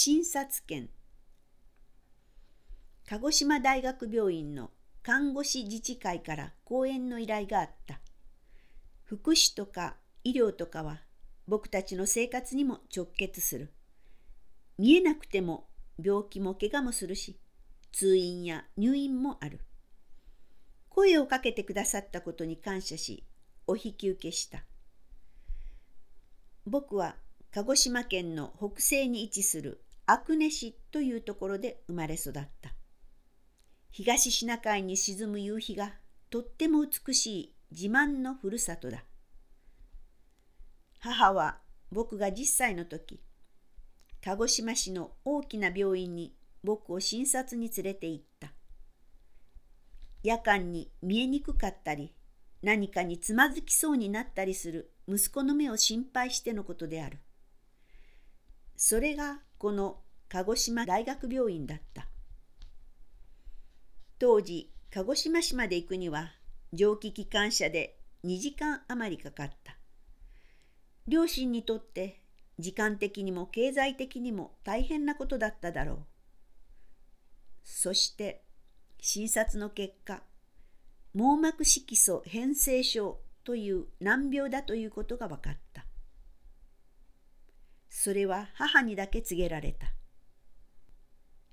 [0.00, 0.88] 診察券
[3.08, 4.70] 鹿児島大学病院の
[5.02, 7.98] 看護師自治会から講演の依頼があった。
[9.02, 11.00] 福祉とか医療とかは
[11.48, 13.72] 僕たちの生活にも直結する。
[14.78, 15.66] 見えなくても
[16.00, 17.36] 病気も怪我もするし、
[17.90, 19.58] 通院や入院もある。
[20.90, 23.24] 声をかけてくださったことに感謝し、
[23.66, 24.62] お引き受けした。
[26.66, 27.16] 僕は
[27.50, 32.72] 鹿児島県の北西に位置する阿久根市というところで生まれ育った。
[33.90, 35.96] 東シナ海に沈む夕日が
[36.30, 39.04] とっても美しい自慢のふるさとだ。
[40.98, 41.58] 母は
[41.92, 43.20] 僕が10歳の時、
[44.24, 46.34] 鹿児島市の大きな病院に
[46.64, 48.54] 僕を診察に連れて行った。
[50.22, 52.14] 夜間に見えにくかったり、
[52.62, 57.18] 何かにつまずきそうになったりする息子の目を心配してのことである。
[58.74, 59.98] それがこの
[60.30, 62.08] 鹿児島大学病院だった。
[64.18, 66.32] 当時鹿児島市まで行くには
[66.72, 69.76] 蒸気機関車で2時間余りかかった。
[71.06, 72.20] 両親にとって
[72.58, 75.98] 時間的にも経済的にも大変なことだっただろう。
[77.64, 78.44] そして
[79.00, 80.22] 診察の結果
[81.14, 85.86] 網膜色素変性症という難病だということが分かった。
[87.88, 89.97] それは母にだけ告げられた。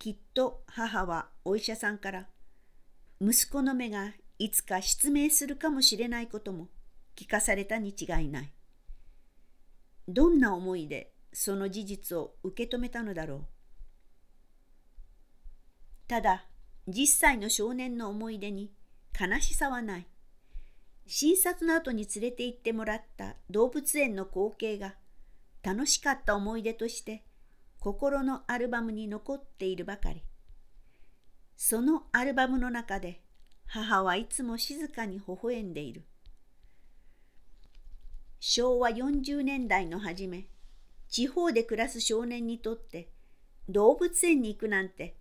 [0.00, 2.26] きっと母はお医者さんから
[3.20, 6.68] 息子の目がいつか失明するかもしれないことも
[7.14, 8.52] 聞かされたに違いない。
[10.08, 13.44] どんな思いでその事実を受け止めたのだろう。
[16.08, 16.46] ただ、
[16.88, 18.72] 10歳の少年の思い出に
[19.20, 20.06] 悲しさはない。
[21.06, 24.94] 診察の後に連れて行ってもらった動物園の光景が
[25.62, 27.22] 楽しかった思い出として
[27.80, 30.22] 心のアルバムに残っているばかり。
[31.56, 33.22] そのアルバムの中で
[33.66, 36.04] 母はいつも静かに微笑んでいる。
[38.38, 40.46] 昭和40年代の初め、
[41.08, 43.10] 地方で暮らす少年にとって
[43.68, 45.16] 動物園に行くなんて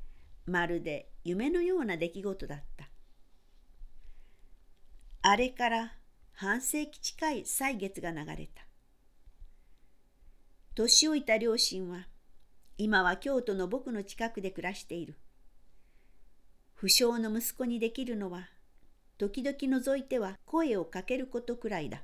[0.46, 2.90] まるで夢のような出来事だった。
[5.22, 5.94] あれから
[6.34, 8.66] 半世紀近い歳月が流れた。
[10.76, 12.08] 年老いた両親は
[12.82, 15.18] 今は京都の僕の近くで暮らしている。
[16.76, 18.48] 不詳の息子にできるのは
[19.18, 22.04] 時々除いては声をかけることくらいだ。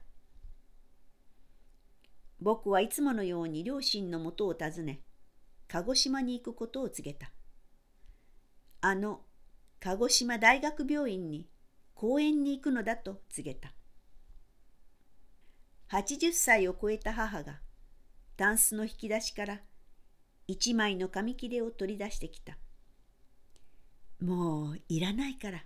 [2.42, 5.00] 僕はいつものように両親のもとを訪ね
[5.70, 7.32] 鹿児島に行くことを告げた。
[8.82, 9.22] あの
[9.80, 11.48] 鹿児島大学病院に
[11.94, 13.72] 講演に行くのだと告げた。
[15.90, 17.62] 80歳を超えた母が
[18.36, 19.62] タンスの引き出しから
[20.48, 22.58] 一枚の紙切れを取り出してきた。
[24.20, 25.64] もういらないから。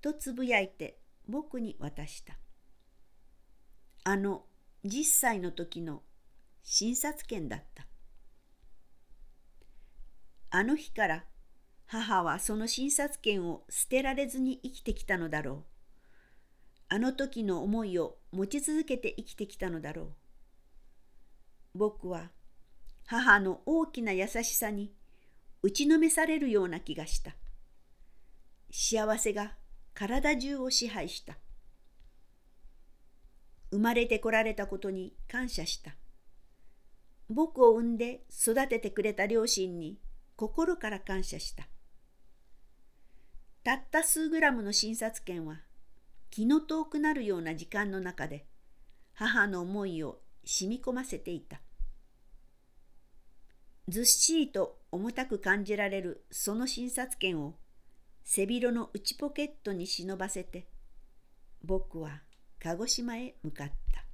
[0.00, 0.98] とつぶやいて
[1.28, 2.38] 僕に渡した。
[4.04, 4.44] あの
[4.84, 6.02] 10歳の時の
[6.62, 7.86] 診察券だった。
[10.50, 11.24] あの日から
[11.86, 15.64] 母はその診察券を捨てられずに生きてきたのだろう。
[16.88, 20.14] あの時の思いを持ち続けて生きてきたのだろう。
[21.74, 22.30] 僕は
[23.10, 24.92] 母の大きな優しさに
[25.64, 27.34] 打ちのめされるような気がした。
[28.70, 29.54] 幸せが
[29.94, 31.36] 体中を支配した。
[33.72, 35.96] 生まれてこられたことに感謝した。
[37.28, 39.98] 僕を産んで育ててくれた両親に
[40.36, 41.66] 心から感謝した。
[43.64, 45.62] たった数グラムの診察券は
[46.30, 48.46] 気の遠くなるような時間の中で
[49.14, 51.60] 母の思いを染み込ませていた。
[53.88, 57.54] ずっしりと重たく感じられるその診察券を
[58.24, 60.66] 背広の内ポケットに忍ばせて
[61.64, 62.22] 僕は
[62.60, 64.04] 鹿児島へ向かった。